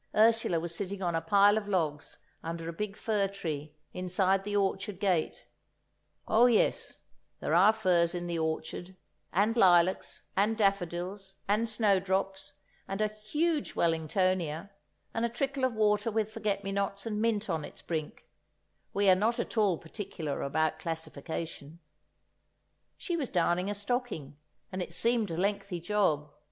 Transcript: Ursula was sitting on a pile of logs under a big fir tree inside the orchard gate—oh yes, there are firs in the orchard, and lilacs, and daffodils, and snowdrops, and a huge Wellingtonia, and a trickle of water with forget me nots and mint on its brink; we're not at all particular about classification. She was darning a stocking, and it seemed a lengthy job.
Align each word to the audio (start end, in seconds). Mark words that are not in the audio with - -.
Ursula 0.15 0.59
was 0.59 0.73
sitting 0.73 1.03
on 1.03 1.13
a 1.13 1.21
pile 1.21 1.59
of 1.59 1.67
logs 1.67 2.17
under 2.41 2.67
a 2.67 2.73
big 2.73 2.95
fir 2.97 3.27
tree 3.27 3.75
inside 3.93 4.43
the 4.43 4.55
orchard 4.55 4.99
gate—oh 4.99 6.47
yes, 6.47 7.01
there 7.39 7.53
are 7.53 7.71
firs 7.71 8.15
in 8.15 8.25
the 8.25 8.39
orchard, 8.39 8.95
and 9.31 9.55
lilacs, 9.55 10.23
and 10.35 10.57
daffodils, 10.57 11.35
and 11.47 11.69
snowdrops, 11.69 12.53
and 12.87 12.99
a 12.99 13.09
huge 13.09 13.75
Wellingtonia, 13.75 14.71
and 15.13 15.23
a 15.23 15.29
trickle 15.29 15.63
of 15.65 15.73
water 15.75 16.09
with 16.09 16.31
forget 16.31 16.63
me 16.63 16.71
nots 16.71 17.05
and 17.05 17.21
mint 17.21 17.47
on 17.47 17.63
its 17.63 17.83
brink; 17.83 18.25
we're 18.95 19.13
not 19.13 19.37
at 19.39 19.55
all 19.55 19.77
particular 19.77 20.41
about 20.41 20.79
classification. 20.79 21.77
She 22.97 23.15
was 23.15 23.29
darning 23.29 23.69
a 23.69 23.75
stocking, 23.75 24.37
and 24.71 24.81
it 24.81 24.93
seemed 24.93 25.29
a 25.29 25.37
lengthy 25.37 25.79
job. 25.79 26.31